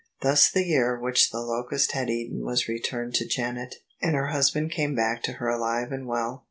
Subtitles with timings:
[0.23, 4.71] Thus the year which the locust had eaten was returned to Janet: and her husband
[4.71, 6.39] came back to her alive and well.